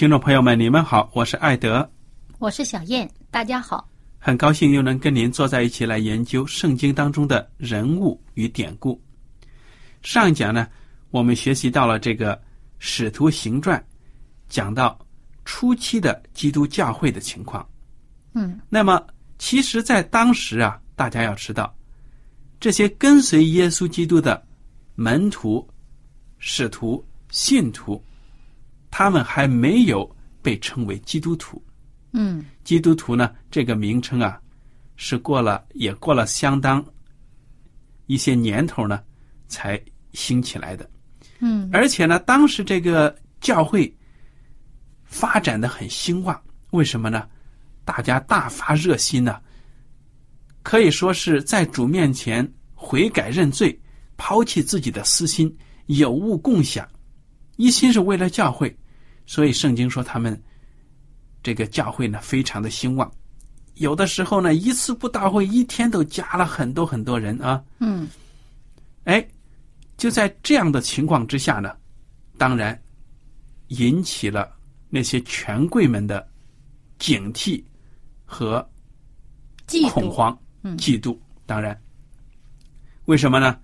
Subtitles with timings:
[0.00, 1.86] 听众朋友们，你们好，我是艾德，
[2.38, 3.86] 我是小燕，大家好。
[4.18, 8.98] 很高兴又能跟您坐在一起来研究圣经当中的人物与典故。
[10.00, 10.66] 上一讲呢，
[11.10, 12.34] 我们学习到了这个
[12.78, 13.78] 《使徒行传》，
[14.48, 14.98] 讲到
[15.44, 17.68] 初期的基督教会的情况。
[18.32, 19.06] 嗯，那么
[19.36, 21.76] 其实，在当时啊，大家要知道，
[22.58, 24.42] 这些跟随耶稣基督的
[24.94, 25.68] 门徒、
[26.38, 28.02] 使徒、信徒，
[28.90, 30.08] 他们还没有
[30.42, 31.62] 被称为基督徒。
[32.12, 34.40] 嗯，基督徒呢，这个名称啊，
[34.96, 36.84] 是过了也过了相当
[38.06, 39.00] 一些年头呢，
[39.46, 39.80] 才
[40.12, 40.90] 兴起来的。
[41.38, 43.96] 嗯，而且呢，当时这个教会
[45.04, 47.28] 发展的很兴旺，为什么呢？
[47.84, 49.40] 大家大发热心呢，
[50.62, 53.80] 可以说是在主面前悔改认罪，
[54.16, 56.86] 抛弃自己的私心，有物共享，
[57.56, 58.76] 一心是为了教会。
[59.30, 60.36] 所以圣经说他们。
[61.42, 63.10] 这个教会呢，非常的兴旺，
[63.76, 67.64] 有的时候呢，一次布道会一天都加了很多很多人啊。
[67.78, 68.06] 嗯，
[69.04, 69.26] 哎，
[69.96, 71.74] 就在这样的情况之下呢，
[72.36, 72.78] 当然
[73.68, 74.54] 引起了
[74.90, 76.28] 那些权贵们的
[76.98, 77.64] 警惕
[78.26, 78.60] 和
[79.90, 80.38] 恐慌、
[80.76, 81.18] 嫉妒。
[81.46, 81.74] 当然，
[83.06, 83.58] 为什么呢？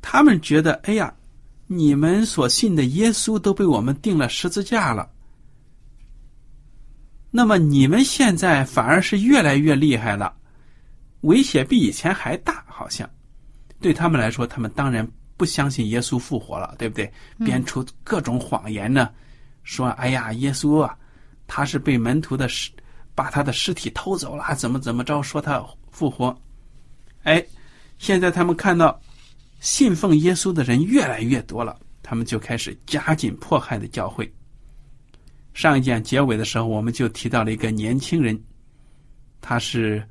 [0.00, 1.14] 他们觉得，哎呀，
[1.72, 5.08] 你们所信的耶稣都被我们钉了十字架了。
[7.30, 10.34] 那么你们现在反而是越来越厉害了，
[11.20, 13.08] 威胁比以前还大，好像
[13.78, 17.08] 对他们来说，他们当然不相信耶稣复活了，对不对？
[17.44, 19.08] 编出各种谎言呢，
[19.62, 20.98] 说：“哎呀，耶稣啊，
[21.46, 22.72] 他是被门徒的尸
[23.14, 25.22] 把他的尸体偷走了，怎么怎么着？
[25.22, 26.36] 说他复活。”
[27.22, 27.46] 哎，
[27.96, 29.00] 现在他们看到
[29.60, 34.30] 信奉耶稣的人越来越多了，他们就开始加紧迫害的教会。
[35.52, 38.40] 上一讲结尾的时候，我们就提到了一个年轻人，
[39.40, 40.02] 他是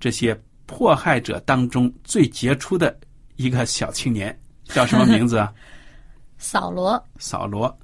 [0.00, 2.98] 这些迫害者当中最杰出的
[3.36, 5.52] 一个小青年，叫什么名字啊？
[6.38, 7.02] 扫罗。
[7.18, 7.78] 扫罗。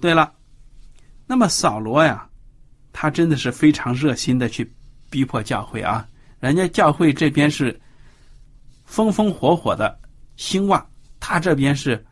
[0.00, 0.32] 对了，
[1.26, 2.28] 那么扫罗呀，
[2.92, 4.70] 他真的是非常热心的去
[5.08, 6.06] 逼迫教会啊，
[6.40, 7.80] 人家教会这边是
[8.84, 9.98] 风风火火的
[10.42, 10.84] 兴旺，
[11.20, 12.04] 他这边是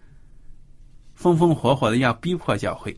[1.15, 2.97] 风风火火的要逼迫教会。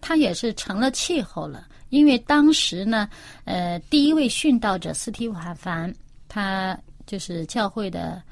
[0.00, 3.08] 他也是成了气候了，因为当时呢，
[3.44, 5.92] 呃，第一位殉道者斯提瓦凡，
[6.28, 8.22] 他就是教会的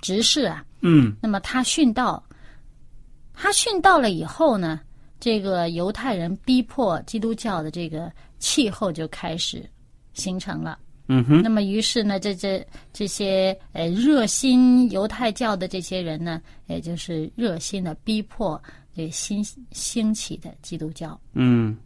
[0.00, 0.64] 执事啊。
[0.80, 1.14] 嗯。
[1.22, 2.20] 那么他殉道，
[3.32, 4.80] 他殉道了以后呢，
[5.20, 8.10] 这个犹太人逼迫基督教的这个
[8.40, 9.64] 气候就开始
[10.12, 10.76] 形成了。
[11.08, 11.42] 嗯哼。
[11.42, 18.62] 那么于是呢，这这这些呃热心犹太教的这些人呢，也就是热心的逼迫。
[18.94, 21.20] 这新兴起的基督教。
[21.34, 21.76] 嗯，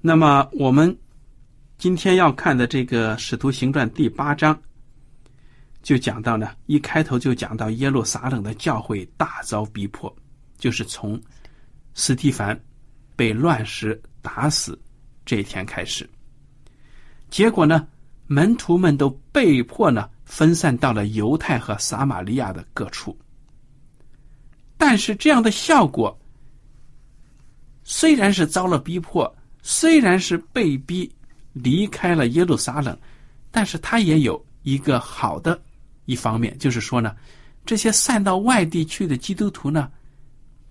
[0.00, 0.96] 那么我们
[1.76, 4.58] 今天要看的这个《使徒行传》第八章，
[5.82, 10.10] 就讲到呢，一开头就讲到耶路撒冷的教会大遭逼迫，
[10.56, 11.20] 就是从
[11.92, 12.58] 斯蒂凡
[13.14, 14.80] 被乱石打死
[15.26, 16.08] 这一天开始。
[17.30, 17.86] 结果呢，
[18.26, 23.16] 门徒们都被迫呢分散到了犹太和撒玛利亚的各处。
[24.76, 26.16] 但是这样的效果，
[27.82, 31.10] 虽然是遭了逼迫，虽然是被逼
[31.52, 32.96] 离开了耶路撒冷，
[33.50, 35.60] 但是他也有一个好的
[36.04, 37.16] 一方面，就是说呢，
[37.64, 39.90] 这些散到外地去的基督徒呢，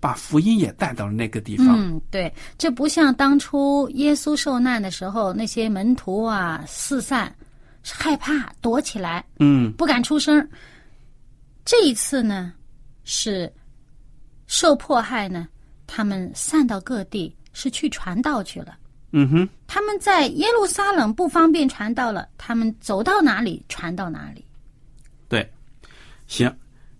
[0.06, 1.66] 把福音也带到了那个地方。
[1.76, 7.34] 嗯，对，这不像当初耶稣受难的时候，那些门徒啊四散，
[7.82, 10.48] 害怕躲起来，嗯不敢出声。
[11.64, 12.52] 这一次呢，
[13.02, 13.52] 是
[14.46, 15.48] 受迫害呢，
[15.88, 18.78] 他们散到各地，是去传道去了。
[19.10, 24.44] 嗯哼，他们在耶路撒冷不方便传道了，他们走到哪里传到哪里。
[25.28, 25.52] 对，
[26.28, 26.48] 行。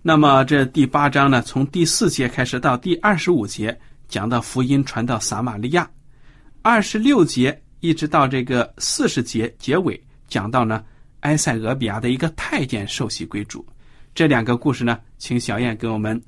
[0.07, 3.77] 那么这第八章呢，从第四节开始到第二十五节，
[4.07, 5.85] 讲到福音传到撒玛利亚；
[6.63, 10.85] 二十六节一直到这个四十节结尾，讲到呢
[11.23, 13.67] 埃塞俄比亚的一个太监受洗归主。
[14.15, 16.23] 这两个故事呢，请小燕给我们，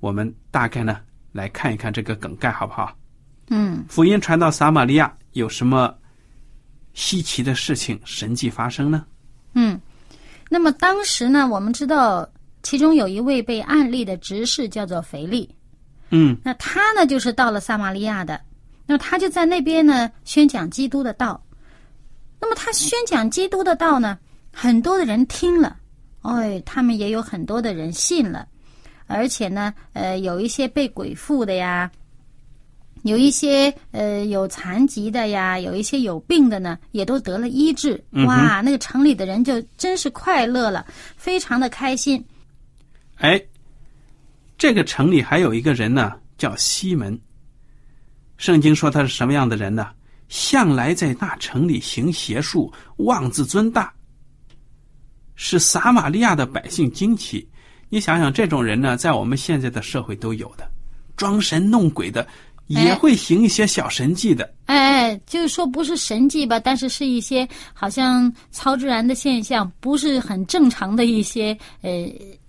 [0.00, 0.98] 我们大概呢
[1.30, 2.98] 来看一看这个梗概好不好？
[3.46, 5.96] 嗯，福音传到撒玛利亚有什么
[6.94, 9.04] 稀奇的事情、神迹发生呢？
[9.52, 9.80] 嗯，
[10.50, 12.28] 那么当时呢，我们知道
[12.64, 15.48] 其中有一位被案例的执事叫做腓力，
[16.10, 18.40] 嗯那他呢就是到了撒玛利亚的，
[18.86, 21.40] 那他就在那边呢宣讲基督的道。
[22.40, 24.18] 那么他宣讲基督的道呢，
[24.52, 25.76] 很多的人听了，
[26.22, 28.46] 哎，他们也有很多的人信了，
[29.06, 31.90] 而且呢，呃，有一些被鬼附的呀，
[33.02, 38.02] 有一些呃有残疾的呀，有一些有病的呢，也都得了医治。
[38.26, 40.86] 哇，那个城里的人就真是快乐了，
[41.16, 42.24] 非常的开心。
[43.24, 43.42] 哎，
[44.58, 47.18] 这个城里还有一个人呢，叫西门。
[48.36, 49.88] 圣经说他是什么样的人呢？
[50.28, 53.90] 向来在那城里行邪术，妄自尊大，
[55.36, 57.48] 使撒玛利亚的百姓惊奇。
[57.88, 60.70] 你想想，这种人呢，在我们现在的社会都有的，
[61.16, 62.26] 装神弄鬼的，
[62.66, 64.54] 也哎会行一些小神迹的。
[64.66, 71.90] 哎，哎，就是说不是神迹吧，但是是一些好像超自然的现象，不是很正常的一些呃，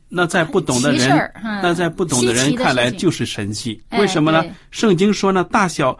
[0.07, 1.10] 那在不懂的人，
[1.44, 3.81] 嗯那在不懂的人看来就是神迹。
[3.90, 4.52] 哎为什么呢对？
[4.72, 5.98] 圣经说呢，大小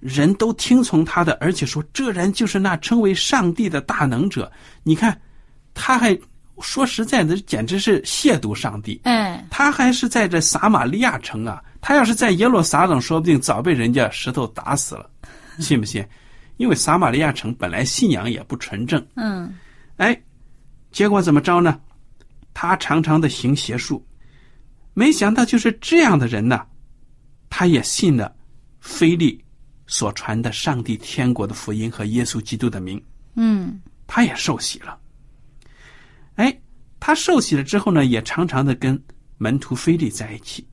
[0.00, 4.50] 人都听从他的，而且说这人就是那称为上帝的大能者。
[4.82, 5.18] 你看，
[5.72, 6.18] 他还
[6.60, 9.00] 说实在的，简直是亵渎上帝。
[9.04, 15.08] 哎，他还是在这撒玛利亚城啊，他要是在耶路撒冷，说不定早被人家石头打死了，
[15.60, 16.04] 信不信？
[16.56, 19.04] 因为撒玛利亚城本来信仰也不纯正。
[19.14, 19.54] 嗯，
[19.96, 20.20] 哎，
[20.90, 21.78] 结果怎么着呢？
[22.60, 24.04] 他常常的行邪术，
[24.92, 26.66] 没想到就是这样的人呢，
[27.48, 28.34] 他也信了
[28.80, 29.40] 菲利
[29.86, 33.00] 所传的上帝天国的福音和耶稣基督的名，
[33.36, 34.98] 嗯，他也受洗了。
[36.34, 36.60] 哎，
[36.98, 39.00] 他受洗了之后呢，也常常的跟
[39.36, 40.66] 门徒菲利在一起，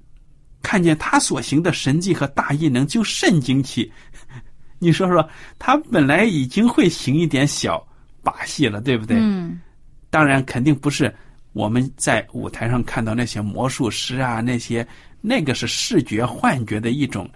[0.63, 3.93] 看见他所行的神迹和大异能，就甚惊奇。
[4.81, 5.29] 你说说，
[5.59, 7.87] 他本来已经会行一点小
[8.23, 9.17] 把戏了，对不对？
[9.19, 9.61] 嗯，
[10.09, 11.15] 当然，肯定不是
[11.55, 14.85] 我们在舞台上看到那些魔术师啊，那些
[15.21, 17.29] 那个是视觉幻觉的一种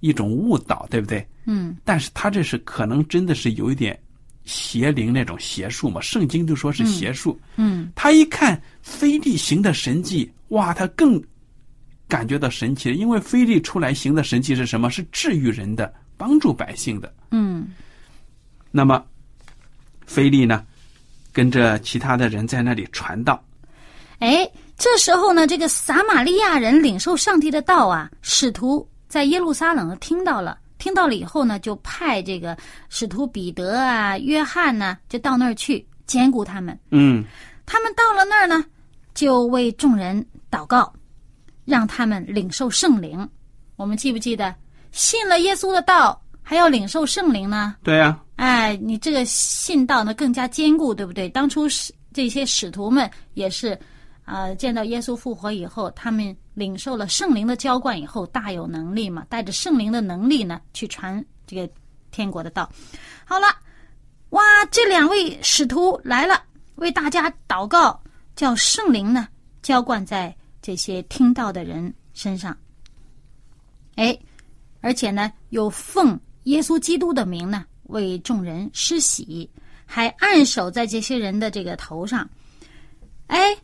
[0.00, 1.24] 一种误导，对不对？
[1.44, 3.96] 嗯，但是他这是可能真的是有一点
[4.44, 7.40] 邪灵那种邪术嘛，圣经就说是邪术。
[7.54, 11.22] 嗯，他一看菲利行的神迹，哇，他更
[12.08, 14.90] 感觉到神奇了，因为菲利出来行的神迹是什么？
[14.90, 17.14] 是治愈人的，帮助百姓的。
[17.30, 17.68] 嗯，
[18.72, 19.06] 那么，
[20.04, 20.66] 菲利呢，
[21.32, 23.42] 跟着其他的人在那里传道。
[24.18, 32.56] 哎，这时候呢，这个撒玛利亚人领受上帝的道啊，使徒在耶路撒冷听到了，听到了以后呢，就派这个
[32.88, 36.78] 使徒彼得啊、约翰呢，就到那儿去兼顾他们。
[36.90, 37.24] 嗯
[37.64, 38.64] 他们到了那儿呢，
[39.14, 40.92] 就为众人祷告，
[41.64, 43.26] 让他们领受圣灵。
[43.76, 44.54] 我们记不记得，
[44.92, 46.20] 信了耶稣的道，
[46.50, 47.76] 还要领受圣灵呢？
[47.80, 51.28] 对呀、哎，你这个信道呢更加坚固，对不对？
[51.28, 53.78] 当初使这些使徒们也是，
[54.24, 61.72] 啊，见到耶稣复活以后，他们领受了圣灵的浇灌以后，大有能力嘛，带着圣灵的能力呢，去传这个
[62.10, 62.68] 天国的道。
[63.24, 63.46] 好了，
[64.30, 64.42] 哇，
[64.72, 66.42] 这两位使徒来了，
[66.74, 68.02] 为大家祷告，
[68.34, 69.28] 叫圣灵呢
[69.62, 72.58] 浇灌在这些听到的人身上。
[73.94, 74.18] 哎，
[74.80, 76.18] 而且呢，有奉
[76.50, 79.48] 耶稣基督的名呢，为众人施洗，
[79.86, 82.28] 还按手在这些人的这个头上。
[83.28, 83.56] 哎，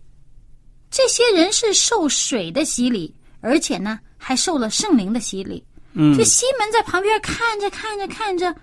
[0.90, 5.62] 这些人是受水的洗礼，而且呢，还受了圣灵的洗礼。
[5.98, 8.54] 嗯这西门在旁边看着看着看着，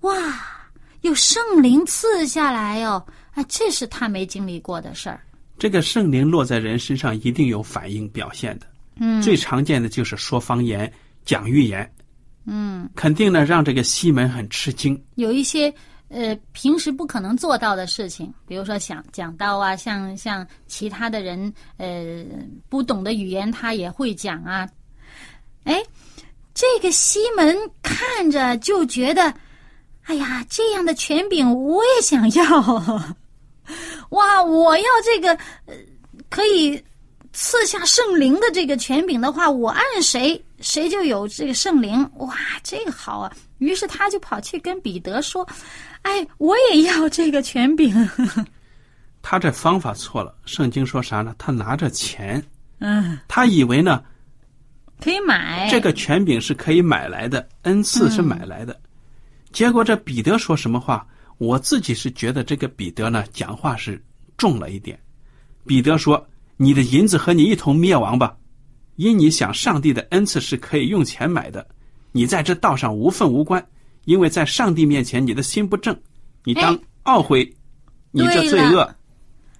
[0.00, 5.20] 哇，有圣灵赐下来哦，啊，这是他没经历过的事儿。
[5.58, 8.66] 这个圣灵落在人身上，一定有反应表现的。
[8.96, 10.90] 嗯，最常见的就是说方言、
[11.24, 11.90] 讲预言，
[12.46, 15.00] 嗯，肯定呢让这个西门很吃惊。
[15.16, 15.72] 有一些
[16.08, 22.24] 呃平时不可能做到的事情，比如说想讲道啊，像像其他的人呃
[22.68, 24.68] 不懂的语言他也会讲啊。
[25.64, 25.82] 哎，
[26.54, 29.32] 这个西门看着就觉得，
[30.04, 32.44] 哎呀，这样的权柄我也想要。
[34.10, 35.32] 哇，我要这个
[35.66, 35.74] 呃
[36.28, 36.82] 可以
[37.32, 41.98] 赐下圣灵的这个权柄的话，我按谁谁就有这个圣灵。
[42.16, 43.32] 哇，这个好啊！
[43.58, 45.46] 于是他就跑去跟彼得说
[46.02, 47.94] ：“哎，我也要这个权柄。
[49.22, 50.34] 他这方法错了。
[50.46, 51.34] 圣经说啥呢？
[51.38, 52.42] 他拿着钱，”
[52.80, 54.02] 嗯，他以为呢
[55.02, 58.78] 可以买这个权柄是可以买来的，恩赐是买来的。
[59.52, 61.06] 结果这彼得说什么话？
[61.38, 64.02] 我自己是觉得这个彼得呢讲话是
[64.36, 64.98] 重了一点。
[65.66, 66.26] 彼得说
[66.56, 68.36] ：“你的银子和你一同灭亡吧，
[69.00, 71.66] 因你想上帝的恩赐是可以用钱买的，
[72.12, 73.66] 你在这道上无份无关，
[74.04, 75.98] 因为在上帝面前你的心不正，
[76.44, 77.50] 你当懊悔
[78.10, 78.94] 你这罪恶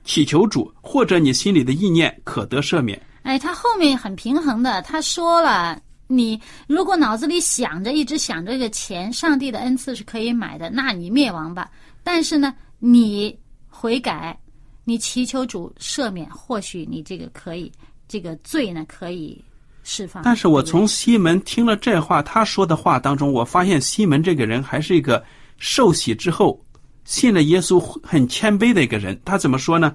[0.04, 3.00] 祈求主，或者你心里的意念可得赦免。
[3.22, 11.70] 哎，他后面很平衡的，他说了，你如果脑子里想着一直想着这个钱，上帝的恩赐是可以买的，那你灭亡吧。
[12.04, 13.34] 但是呢，你
[13.70, 14.38] 悔改，
[14.84, 17.72] 你祈求主赦免，或许你这个可以，
[18.10, 19.42] 这个罪呢可以
[19.84, 20.22] 释放。
[20.24, 25.24] 但是我从西门听了这话，他说的话当中，我发现西门这个人还是一个
[25.58, 26.60] 受洗之后
[27.04, 29.18] 信了耶稣很谦卑的一个人。
[29.24, 29.94] 他怎么说呢？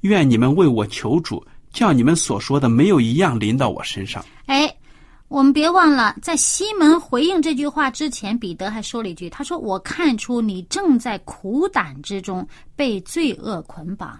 [0.00, 4.24] 愿你们为我求主，叫你们所说的没有一样临到我身上。
[4.46, 4.68] 哎，
[5.28, 14.18] 我们别忘了，在西门回应这句话之前，彼得还说了一句：“他说我看出你正在苦胆之中，被罪恶捆绑。”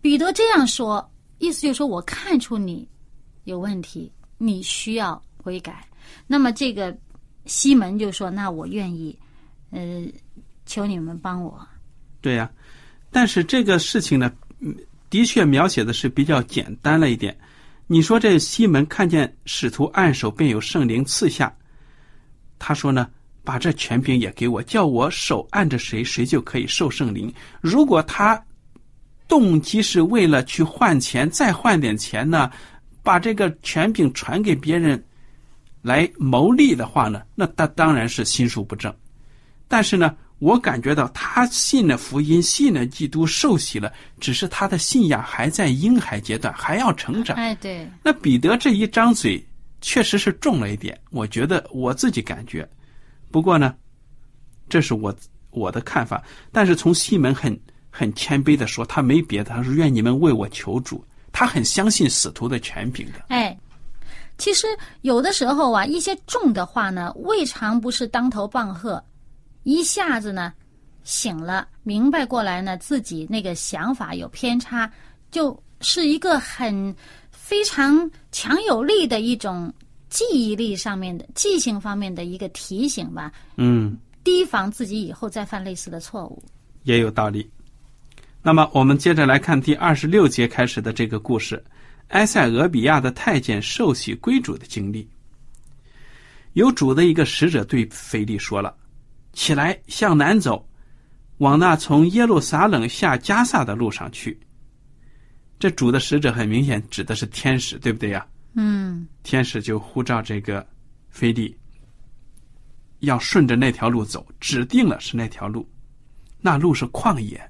[0.00, 2.88] 彼得这样说，意思就是说我看出你
[3.44, 5.86] 有问题，你需要悔改。
[6.26, 6.96] 那么这个
[7.46, 9.16] 西门就说：“那我愿意，
[9.70, 10.06] 呃，
[10.64, 11.58] 求你们帮我。
[12.20, 12.50] 对呀、
[13.10, 14.32] 但是这个事情呢，
[15.10, 17.36] 的确描写的是比较简单了一点。
[17.86, 21.54] 你说这西门看见使徒按手便有圣灵赐下，
[22.58, 23.08] 他说呢，
[23.44, 27.32] 把这权柄也给我，叫我手按着谁，谁就可以受圣灵。
[27.60, 28.44] 如果他
[29.28, 32.50] 动机是为了去换钱，再换点钱呢，
[33.02, 35.02] 把这个权柄传给别人
[35.82, 38.94] 来谋利的话呢，那他当然是心术不正。
[39.68, 47.36] 但是呢，我感觉到他信了福音，信了基督，受洗了，只是他的信仰还在婴孩阶段，还要成”长。
[47.36, 49.44] 哎，对，那彼得这一张嘴，
[49.80, 52.68] 确实是重了一点，我觉得我自己感觉。
[53.30, 53.74] 不过呢，
[54.68, 55.14] 这是我
[55.50, 56.22] 我的看法。
[56.52, 57.58] 但是从西门很
[57.96, 61.02] 很谦卑的说，他没别的，他说愿你们为我求主。
[61.32, 63.20] 他很相信使徒的权柄的。
[63.28, 63.58] 哎，
[64.38, 64.66] 其实
[65.02, 69.02] 有的时候啊，一些重的话呢，未尝不是当头棒喝，
[69.62, 70.52] 一下子呢
[71.04, 74.90] 醒了，明白过来呢，自己那个想法有偏差，
[75.30, 76.94] 就是一个很
[77.30, 79.72] 非常强有力的一种
[80.08, 86.42] 记忆力上面的记性方面的一个提醒吧，嗯，提防自己以后再犯类似的错误。
[86.84, 87.46] 也有道理。
[88.46, 91.60] 那么，我们接着来看第二十六节开始的这个故事：
[92.10, 95.10] 埃塞俄比亚的太监受洗归主的经历。
[96.52, 98.72] 有主的一个使者对腓力说了
[99.34, 100.64] ：“起来，向南走，
[101.38, 104.38] 往那从耶路撒冷下加萨的路上去。”
[105.58, 108.24] 这主的使者很明显指的是天使，对不对呀？
[108.54, 110.64] 嗯，天使就呼召这个
[111.10, 111.52] 腓力，
[113.00, 115.68] 要顺着那条路走，指定了是那条路，
[116.40, 117.44] 那路是旷野。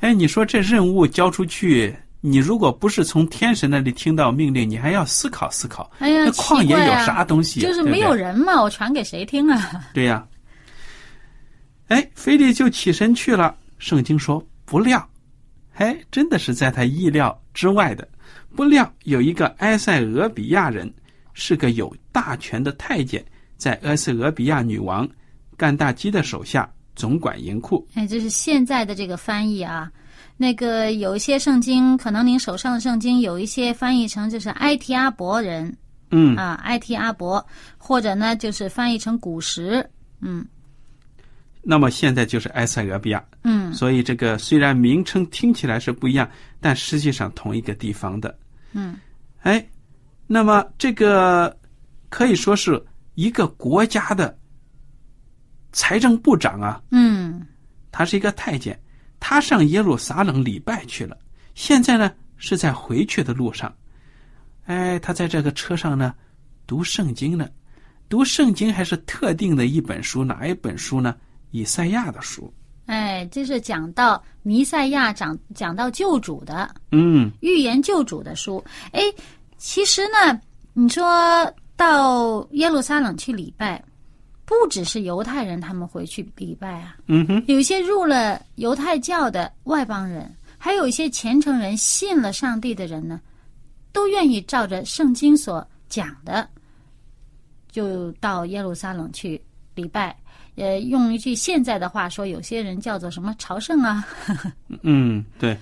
[0.00, 5.90] 哎，你说这任务交出去，你如果不是从天神那里听到命令，你还要思考思考。
[5.98, 8.14] 哎呀，那旷野有啥东西、就是没有。
[8.14, 9.86] 人嘛，我传给谁听啊？
[9.94, 10.26] 对呀、
[11.88, 13.56] 哎，菲利就起身去了。
[13.78, 15.06] 圣经说不料，
[15.74, 18.06] 哎，真的是在他意料之外的。
[18.54, 20.92] 不料有一个埃塞俄比亚人，
[21.34, 23.22] 是个有大权的太监，
[23.58, 25.06] 在埃塞俄比亚女王
[25.56, 27.86] 干大基的手下总管银库。
[27.94, 29.92] 哎，这是现在的这个翻译啊。
[30.38, 35.74] 那个有一些圣经，可能您手上的圣经有一些翻译成就是埃提阿伯人
[36.10, 37.44] 嗯，啊，埃提阿伯，
[37.78, 39.88] 或者呢就是翻译成古时，
[40.20, 40.44] 嗯
[41.62, 43.24] 那么现在就是埃塞俄比亚。
[43.44, 46.28] 嗯所以这个虽然名称听起来是不一样，
[46.60, 48.38] 但实际上同一个地方的。
[48.72, 48.96] 嗯，
[49.40, 49.66] 哎，
[50.26, 51.56] 那么这个
[52.10, 52.84] 可以说是
[53.14, 54.36] 一个国家的
[55.76, 57.46] 财政部长啊，嗯
[57.92, 58.78] 他是一个太监，
[59.20, 61.14] 他上耶路撒冷礼拜去了，
[61.54, 63.70] 现在呢是在回去的路上。
[64.64, 66.14] 哎，他在这个车上呢，
[66.66, 67.46] 读圣经呢，
[68.08, 71.14] 读圣经还是特定的一本书，哪一本书呢？
[71.50, 72.50] 以赛亚的书。
[72.86, 78.64] 哎，这是讲到弥赛亚，讲讲到救主的，嗯，预言救主的书。
[78.92, 79.02] 哎，
[79.58, 80.40] 其实呢，
[80.72, 83.84] 你说到耶路撒冷去礼拜，
[84.46, 93.20] 不只是犹太人他们回去礼拜啊，嗯哼，有一些入了犹太教的外邦人，还有一些虔诚人信了上帝的人呢，
[93.92, 96.48] 都愿意照着圣经所讲的，
[97.70, 99.40] 就到耶路撒冷去
[99.74, 100.16] 礼拜。
[100.54, 104.06] 呃，用一句现在的话说，有些人叫做什么朝圣啊？
[104.82, 105.58] 嗯，对，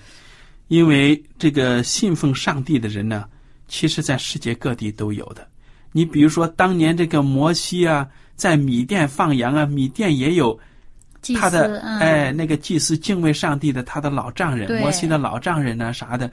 [0.67, 3.27] 因为这个信奉上帝的人呢，
[3.67, 5.45] 其实在世界各地都有的。
[5.91, 10.57] 你比如说，当年这个摩西啊，在米店放羊啊，米店也有
[11.21, 16.31] 祭他的司，嗯、哎，那个祭司敬畏上帝的他的老丈人，摩西的老丈人呢啥的，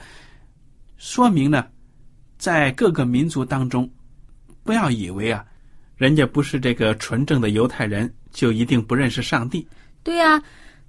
[0.96, 1.66] 说明呢，
[2.38, 3.88] 在各个民族当中，
[4.64, 5.44] 不要以为啊，
[5.96, 9.66] 人家不是这个纯正的犹太人，就一定不认识上帝。
[10.02, 10.42] 对啊，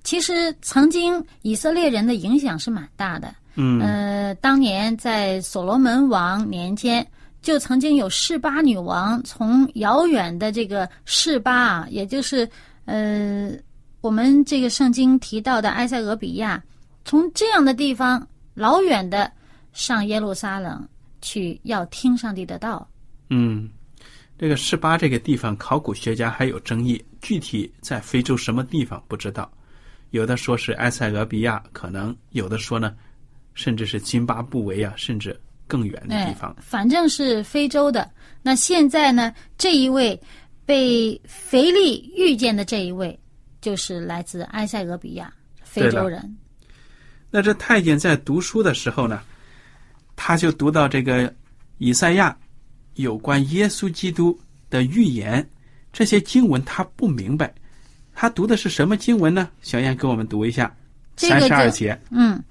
[0.03, 3.33] 其实曾经以色列人的影响是蛮大的。
[3.55, 7.05] 嗯呃，当年在所罗门王年间，
[7.43, 12.49] 就曾经有示巴女王从遥远的这个示巴啊，也就是
[12.85, 13.51] 呃
[14.01, 16.63] 我们这个圣经提到的埃塞俄比亚，
[17.05, 19.31] 从这样的地方老远的
[19.73, 20.87] 上耶路撒冷
[21.21, 22.89] 去要听上帝的道。
[23.29, 23.69] 嗯，
[24.37, 29.51] 这个示巴这个地方，考古学家还有争议，具体在非洲什么地方不知道，
[30.11, 32.95] 有的说是埃塞俄比亚，可能有的说呢，
[33.53, 36.61] 甚至是津巴布韦啊，甚至更远的地方哎。
[36.61, 38.09] 反正是非洲的。
[38.41, 40.19] 那现在呢，这一位
[40.65, 43.17] 被腓力遇见的这一位，
[43.61, 46.37] 就是来自埃塞俄比亚非洲人。
[47.29, 49.21] 那这太监在读书的时候呢，
[50.15, 51.33] 他就读到这个
[51.77, 52.37] 以赛亚
[52.95, 54.37] 有关耶稣基督
[54.69, 55.49] 的预言，
[55.91, 57.53] 这些经文他不明白，
[58.13, 59.49] 他读的是什么经文呢？
[59.61, 60.75] 小燕给我们读一下，
[61.15, 61.99] 三十二节。
[62.11, 62.43] 嗯，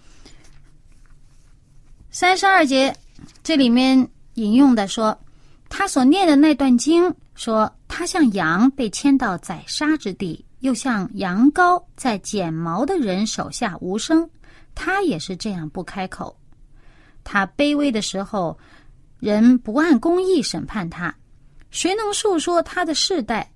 [2.11, 2.95] 三十二节
[3.43, 5.19] 这里面引用的说，
[5.69, 14.29] 他所念的那段经说，他像羊被牵到宰杀之地，又像羊羔在剪毛的人手下无声，
[14.75, 16.37] 他也是这样不开口。
[17.25, 18.59] 他卑微的时候，
[19.19, 21.15] 人不按公义审判他，
[21.71, 23.49] 谁能述说他的世代？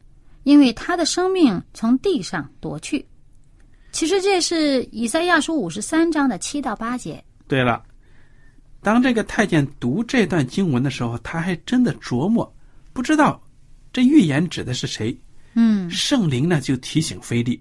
[0.45, 3.05] 因为他的生命从地上夺去。
[3.91, 7.23] 其实这是以赛亚书五十三章的七到八节。
[7.49, 7.83] 对了，
[8.87, 12.55] 当这个太监读这段经文的时候，他还真的琢磨，
[12.93, 13.43] 不知道
[13.93, 15.19] 这预言指的是谁。
[15.55, 17.61] 嗯，圣灵呢就提醒菲利，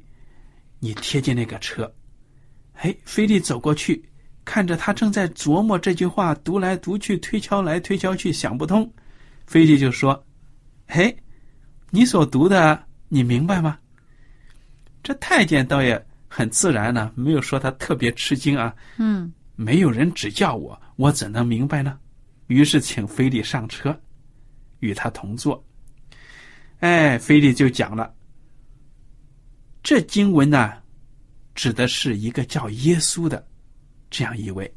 [0.79, 1.91] 你贴近那个车。
[2.73, 4.07] 哎，菲利走过去，
[4.45, 8.87] 看着他正在琢磨这句话，读来读去，推敲来推敲去，想不通。
[9.47, 10.23] 菲利就说
[10.85, 11.17] ：“嘿，
[11.89, 13.79] 你所读的，你明白吗？”
[15.01, 18.71] 这太监倒也很自然呢，没有说他特别吃惊啊。
[18.97, 21.97] 嗯，没有人指教我，我怎能明白呢？
[22.47, 23.97] 于是请菲利上车，
[24.79, 25.63] 与他同坐。
[26.79, 28.13] 哎，菲利就讲了，
[29.81, 30.73] 这经文呢，
[31.55, 33.47] 指的是一个叫耶稣的
[34.09, 34.71] 这样一位。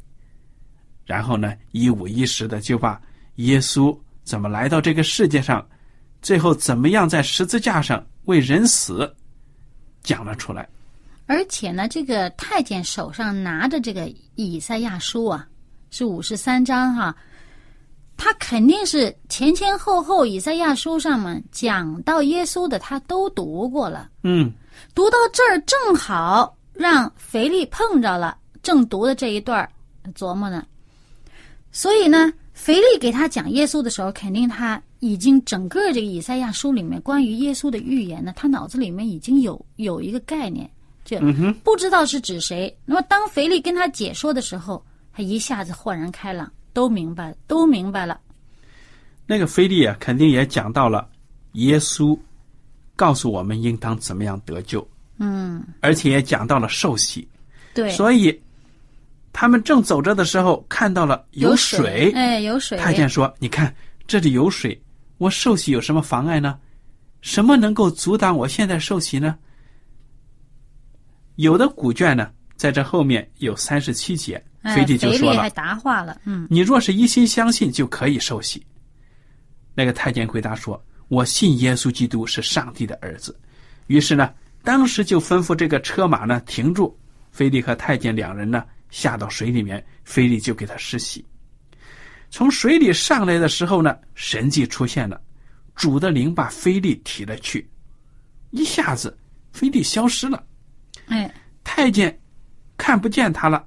[1.05, 3.01] 然后呢，一五一十的就把
[3.37, 5.67] 耶稣怎么来到这个世界上，
[6.23, 9.13] 最后怎么样在十字架上为人死，
[10.03, 10.69] 讲了出来。
[11.29, 15.47] 而且呢，这个太监手上拿着这个以赛亚书啊，
[15.91, 17.15] 是五十三章哈，
[18.17, 24.09] 他肯定是前前后后以赛亚书上面讲到耶稣的，他都读过了。
[24.23, 24.51] 嗯，
[24.95, 29.71] 读到这儿正好让腓力碰着了，正读的这一段儿
[30.15, 30.65] 琢磨呢。
[31.71, 40.69] 所以呢，腓力给他讲耶稣的时候，肯定他已经整个这个以赛亚书里面关于耶稣的预言呢，他脑子里面已经有有一个概念，
[41.17, 41.19] 就
[41.65, 42.77] 不知道是指谁。
[42.85, 48.21] 那么当腓力跟他解说的时候，他一下子豁然开朗，都明白了，都明白了。
[49.27, 51.09] 那个菲利啊，肯定也讲到了
[51.53, 52.19] 耶稣
[52.95, 54.87] 告诉我们应当怎么样得救，
[55.19, 57.27] 嗯，而且也讲到了受洗。
[57.75, 58.39] 对，所以
[59.33, 62.11] 他们正走着的时候，看到了有水。
[62.15, 62.77] 哎，有水。
[62.77, 63.75] 太监说：“你看
[64.07, 64.79] 这里有水，
[65.19, 66.59] 我受洗有什么妨碍呢？
[67.21, 69.37] 什么能够阻挡我现在受洗呢？”
[71.39, 78.61] 有的古卷呢，在这后面有三十七节，哎腓力就说了还答话了，嗯，你若是一心相信，就可以受洗。
[79.73, 83.39] 那个太监回答说：“我信耶稣基督是上帝的儿子。”
[83.87, 86.99] 于是呢，当时就吩咐这个车马呢停住。
[87.31, 91.25] 菲利和太监两人呢下到水里面，菲利就给他施洗。
[92.31, 95.21] 从水里上来的时候呢，神迹出现了，
[95.77, 97.71] 主的灵把菲利提了去，
[98.51, 99.17] 一下子
[99.53, 100.45] 菲利消失了。
[101.09, 101.33] 哎，
[101.65, 102.17] 太监
[102.77, 103.65] 看不见他了。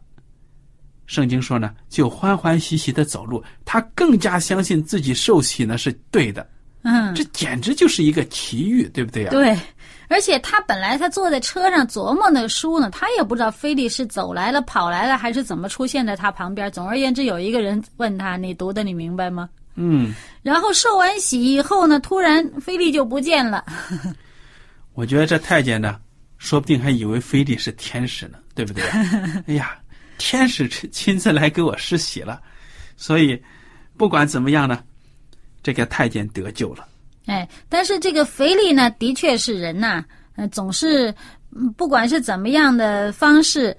[1.06, 6.47] 圣经说呢，就欢欢喜喜的走路，他更加相信自己受洗呢是对的。
[6.84, 9.30] 嗯，这简直就是一个奇遇，对不对啊？
[9.30, 9.56] 对，
[10.08, 16.71] 而且他本来他坐在车上琢磨那个书呢，他也不知道菲利是走来了、跑来了，还是怎么出现在他旁边。
[16.71, 23.63] 总而言之，有一个人问他：“你读的你明白吗嗯，？”然后受完洗以后呢，突然菲利就不见了。
[24.95, 25.99] 我觉得这太监呢，
[26.41, 28.84] 说不定还以为菲利是天使呢，对不对？
[29.45, 29.77] 哎呀，
[30.17, 32.41] 天使亲亲自来给我施洗了，
[32.97, 33.39] 所以
[33.95, 34.84] 不管怎么样呢，
[35.62, 36.88] 这个太监得救了。
[37.27, 40.04] 哎，但是这个腓力呢，的确是人呐、
[40.36, 41.13] 呃，总是
[41.56, 43.77] 嗯不管是怎么样的方式，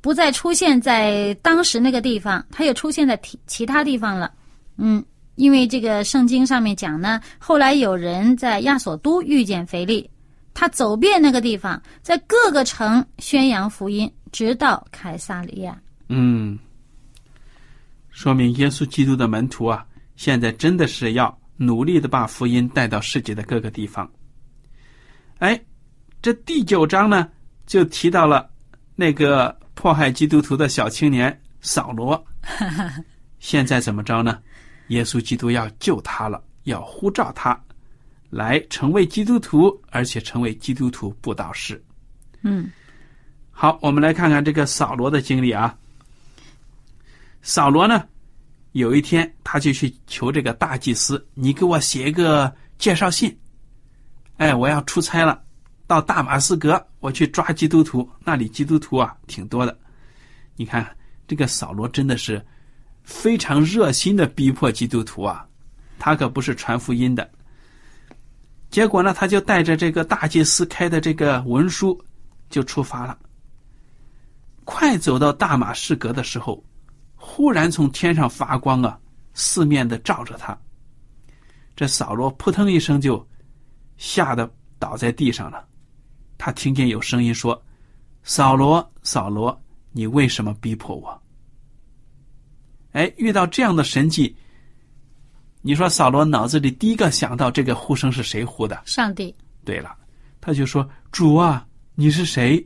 [0.00, 4.32] 不再出现在当时那个地方，他又出现在其其他地方了。
[4.78, 10.08] 嗯，因为这个圣经上面讲呢，后来有人在亚索都遇见腓力，
[10.54, 15.80] 他走遍那个地方，在各个城宣扬福音，直到凯撒利亚。
[16.08, 16.58] 嗯，
[18.10, 19.84] 说明耶稣基督的门徒啊，
[20.16, 24.10] 现在真的是要努力的把福音带到世界的各个地方。
[25.38, 25.60] 哎，
[26.20, 27.28] 这第九章呢，
[27.66, 28.48] 就提到了
[28.94, 32.22] 那个迫害基督徒的小青年扫罗。
[33.38, 34.38] 现在怎么着呢？
[34.88, 37.58] 耶稣基督要救他了，要呼召他
[38.32, 41.80] 来成为基督徒，而且成为基督徒布道士。
[42.40, 42.70] 嗯
[43.50, 45.76] 好，我们来看看这个扫罗的经历啊。
[47.42, 48.08] 扫罗呢，
[48.72, 53.38] 有一天他就去求这个大祭司：“你给我写一个介绍信。
[54.38, 55.38] 哎，我要出差了，
[55.86, 59.78] 到大马士革，我去抓基督徒，那里基督徒啊挺多的。
[60.56, 60.96] 你看
[61.28, 62.42] 这个扫罗真的是
[63.02, 65.46] 非常热心的逼迫基督徒啊，
[65.98, 67.30] 他可不是传福音的。
[68.72, 72.02] 结果呢，他就带着这个大祭司开的这个文书
[72.48, 73.16] 就出发了。
[74.64, 76.64] 快走到大马士革的时候，
[77.14, 78.98] 忽然从天上发光啊，
[79.34, 80.58] 四面的照着他。
[81.76, 83.24] 这扫罗扑腾一声就
[83.98, 85.68] 吓得倒在地上了。
[86.38, 87.62] 他听见有声音说
[88.24, 91.22] ：“扫罗，扫罗，你为什么逼迫我？”
[92.92, 94.34] 哎，遇到这样的神迹，
[95.62, 98.82] 你说扫罗脑子里第一个想到这个呼声是谁呼的？
[98.84, 99.94] 上帝，对了，
[100.40, 102.64] 他就说：“主啊，你是谁？”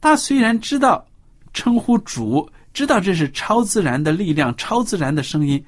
[0.00, 1.04] 他虽然知道
[1.54, 5.64] 称呼主，知道这是超自然的力量、超自然的声音，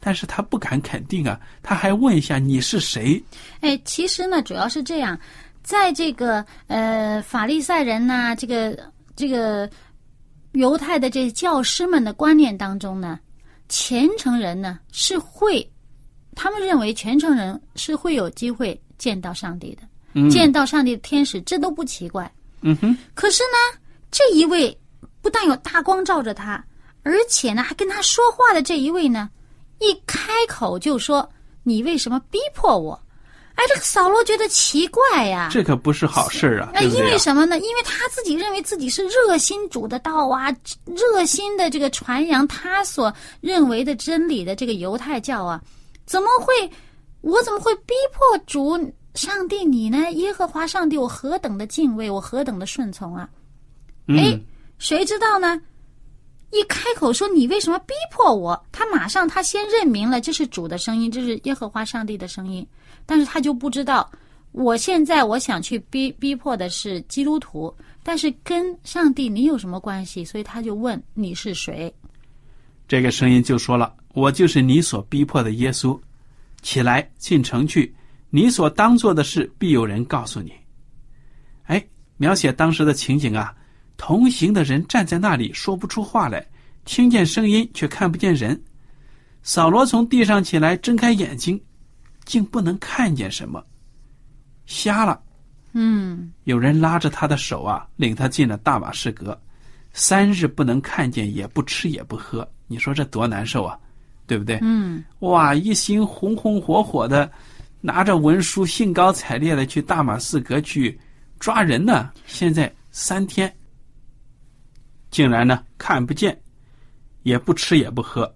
[0.00, 1.38] 但是他不敢肯定啊。
[1.62, 3.22] 他还问一下：“你是谁
[3.60, 5.18] 哎，其实呢，主要是这样，
[5.62, 8.76] 在这个呃法利赛人呐、这个
[9.14, 9.70] 这个
[10.52, 13.20] 犹太的这教师们的观念当中呢，
[13.68, 15.68] 虔诚人呢是会，
[16.34, 19.82] 他们认为虔诚人是会有机会见到上帝的，？”
[20.18, 22.30] 嗯见到上帝的天使，这都不奇怪。
[22.62, 23.78] 嗯哼，可是呢，
[24.10, 24.76] 这一位
[25.20, 26.64] 不但有大光照着他，
[27.02, 29.28] 而且呢，还跟他说话的这一位呢，
[29.78, 31.28] 一开口就说
[31.62, 32.98] ：“你为什么逼迫我？”
[33.56, 37.02] 哎，这个扫罗觉得奇怪呀、这可不是好事儿啊，哎，因？
[37.04, 37.58] 为什么呢？
[37.58, 45.60] 因为他自己认为自己是热心主的道啊，热心的这个传扬他所认为的真理的这个犹太教啊，
[46.04, 46.70] 怎么会，
[47.22, 48.78] 我怎么会逼迫主
[49.14, 50.12] 上帝你呢？
[50.12, 53.26] 耶和华上帝，我何等的敬畏，我何等的顺从啊！
[54.08, 54.44] 哎嗯，
[54.78, 55.58] 谁知道呢？
[56.50, 58.66] 一开口说你为什么逼迫我？
[58.70, 62.66] 他马上他先认明了这是主的声音，这是耶和华上帝的声音，
[63.06, 64.10] 但是他就不知道，
[64.52, 70.24] 我现在我想去逼逼迫的是基督徒，但是跟上帝你有什么关系？
[70.24, 71.92] 所以他就问你是谁？
[72.88, 75.98] 这个声音就说了：“我就是你所逼迫的耶稣，
[76.62, 77.94] 起来进城去，
[78.30, 80.52] 你所当做的事必有人告诉你。”
[81.66, 81.84] 哎，
[82.16, 83.52] 描写当时的情景啊，
[83.96, 86.46] 同行的人站在那里说不出话来，
[86.84, 88.60] 听见声音却看不见人。
[89.42, 91.60] 扫罗从地上起来，睁开眼睛，
[92.26, 93.64] 竟不能看见什么，
[94.66, 95.22] 瞎了。
[95.72, 99.40] 嗯，有人拉着他的手啊，领他进了大马士革，
[99.92, 103.78] 三日不能看见，也不吃也不喝，你说这多难受啊，
[104.26, 104.58] 对不对？
[104.62, 107.30] 嗯，哇，一心红红火火的，
[107.80, 110.98] 拿着文书，兴高采烈的去大马士革去
[111.38, 112.10] 抓人呢。
[112.26, 113.54] 现在三天，
[115.10, 116.36] 竟然呢看不见，
[117.22, 118.34] 也不吃也不喝，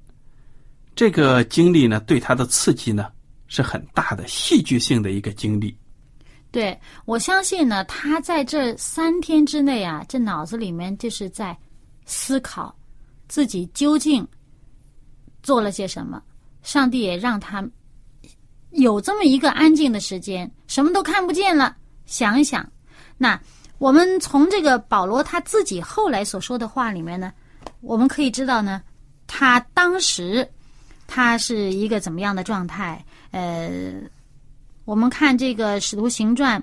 [0.94, 3.10] 这个经历呢，对他的刺激呢
[3.50, 5.76] 是很大的，戏剧性的一个经历。
[6.50, 11.56] 对，我相信呢，他在这三天之内啊，这脑子里面就是在
[12.06, 12.74] 思考
[13.28, 14.26] 自己究竟
[15.42, 16.22] 做了些什么。
[16.62, 17.64] 上帝也让他
[18.70, 22.68] 有这么一个安静的时间，什么都看不见了，想一想。
[23.16, 23.40] 那
[23.78, 27.32] 我们从这个保罗他自己后来所说的话里面呢，
[27.80, 28.82] 我们可以知道呢，
[29.26, 30.48] 他当时
[31.12, 33.04] 他是一个怎么样的状态？
[33.32, 33.92] 呃，
[34.84, 36.60] 我们看这个《使徒行传》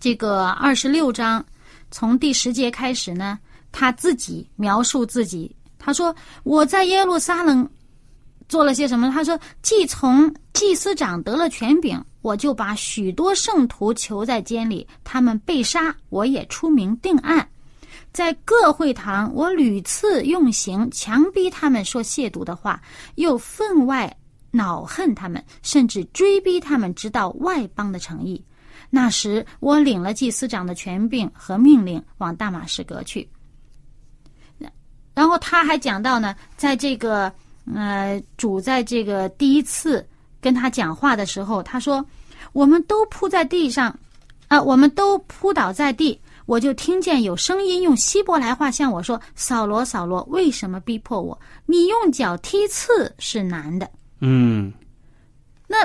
[0.00, 1.44] 这个二十六章，
[1.90, 3.38] 从第十节开始呢，
[3.70, 7.68] 他自己描述自己，他说：“我在耶路撒冷。”
[8.48, 9.10] 做了些什么？
[9.10, 17.46] 他说：“既从祭司长得了权柄，我就把许多圣徒囚在监里，他们被杀，我也出名定案。
[18.18, 22.82] 在各会堂，我屡次用刑强逼他们说亵渎的话，
[23.14, 24.12] 又分外
[24.50, 28.44] 恼恨他们，甚至追逼他们，直到外邦的诚意。
[28.90, 33.30] 那时，我领了祭司长的权柄和命令，往大马士革去。
[35.14, 37.32] 然后他还讲到呢，在这个。”
[37.72, 40.04] 呃，主在这个第一次
[40.40, 42.04] 跟他讲话的时候，他说
[42.52, 43.96] ：“我们都扑在地上，
[44.48, 46.20] 啊，我们都扑倒在地。
[46.48, 51.38] 我就听见有声音用希伯来话向我说：‘扫罗，扫罗，为什么逼迫我？
[51.66, 53.86] 你用脚踢刺是难的。’
[54.20, 54.72] 嗯，
[55.66, 55.84] 那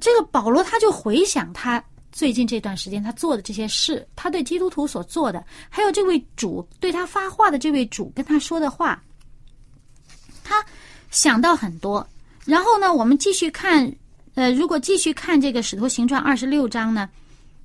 [0.00, 9.00] 这个保罗他就回想他最近这段时间他做的这些事，他对基督徒所做的，还有这位主对他发话的这位主跟他说的话，
[10.42, 10.56] 他。
[11.12, 12.06] 想到很多，
[12.44, 13.92] 然后呢，我们继续看，
[14.36, 17.08] 呃，如果继续看这个《使徒行传》二十六章呢，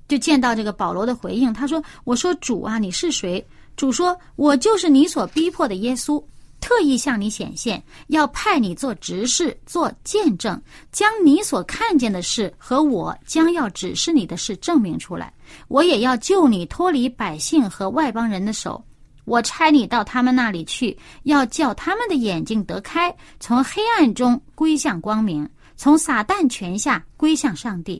[0.08, 1.54] 就见到这个保罗的回应。
[1.54, 6.24] 他说：“我说主啊，你是谁？”主说：“我就是你所逼迫的耶稣，
[6.62, 15.34] 特意向你显现，要派你做执事，做见证，将你所看见的事和我将要指示你的事证明出来。
[15.68, 18.84] 我也要救你脱离百姓和外邦人的手。”
[19.26, 28.00] 我差你到他们那里去，要叫他们的眼睛得开，从黑暗中归向光明，从撒旦权下归向上帝。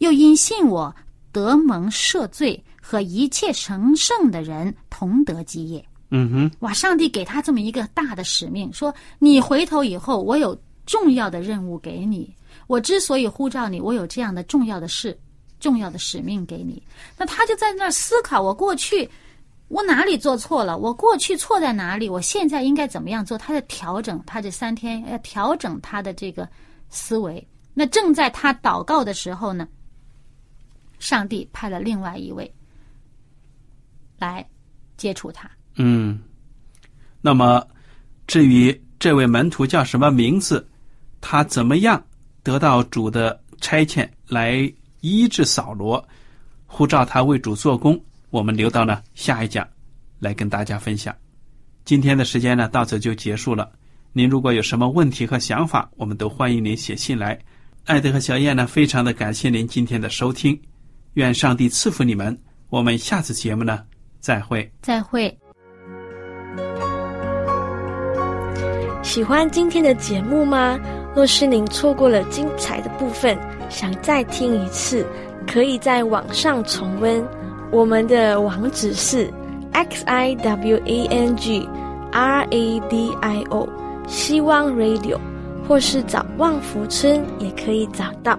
[0.00, 0.94] 又因信我
[1.36, 5.84] 得蒙赦罪，和一切成圣的人同得基业。
[6.08, 6.72] 嗯哼，哇！
[6.72, 12.34] 上帝给他这么一个大的使命，说你回头以后，我有重要的任务给你。
[12.68, 15.14] 我之所以呼召你，我有这样的重要的事、
[15.60, 16.82] 重要的使命给你。
[17.18, 19.06] 那他就在那儿思考，我过去。
[19.68, 20.78] 我哪里做错了？
[20.78, 22.08] 我过去错在哪里？
[22.08, 23.36] 我现在应该怎么样做？
[23.36, 26.48] 他在调整，他这三天要调整他的这个
[26.88, 27.46] 思维。
[27.74, 29.68] 那正在他祷告的时候呢，
[30.98, 32.52] 上帝派了另外一位
[34.18, 34.46] 来
[34.96, 35.50] 接触他。
[35.76, 36.18] 嗯，
[37.20, 37.66] 那么
[38.26, 40.66] 至于这位门徒叫什么名字，
[41.20, 42.02] 他怎么样
[42.42, 46.02] 得到主的差遣来医治扫罗，
[46.66, 48.00] 呼召他为主做工？
[48.30, 49.66] 我们留到了下一讲
[50.18, 51.14] 来跟大家分享。
[51.84, 53.70] 今天的时间呢，到此就结束了。
[54.12, 57.38] 您如果有什么问题和想法，我们都欢迎您写信来。
[57.84, 60.58] 艾德和小燕呢，非常的感谢您今天的收听。
[61.16, 62.36] 愿上帝赐福你们。
[62.68, 63.80] 我们下次节目呢，
[64.20, 64.70] 再会。
[64.82, 65.34] 再会。
[69.02, 70.78] 喜欢今天的节目吗？
[71.14, 73.38] 若是您错过了精彩的部分，
[73.70, 75.06] 想再听一次，
[75.46, 77.26] 可以在网上重温。
[77.72, 79.32] 我们的网址是
[79.72, 81.66] x i w a n g
[82.12, 83.66] r a d i o，
[84.06, 85.18] 希望 Radio，
[85.66, 88.38] 或是找旺福村也可以找到。